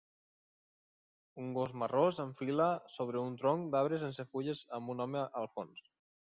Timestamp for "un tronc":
3.27-3.69